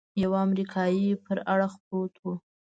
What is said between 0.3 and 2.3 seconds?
امريکايي پر اړخ پروت و.